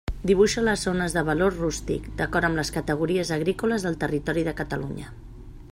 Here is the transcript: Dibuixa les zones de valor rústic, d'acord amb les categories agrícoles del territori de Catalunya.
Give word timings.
Dibuixa 0.29 0.61
les 0.61 0.85
zones 0.87 1.15
de 1.17 1.23
valor 1.27 1.57
rústic, 1.57 2.07
d'acord 2.21 2.49
amb 2.49 2.59
les 2.61 2.73
categories 2.79 3.33
agrícoles 3.39 3.87
del 3.89 3.99
territori 4.05 4.47
de 4.49 4.57
Catalunya. 4.63 5.17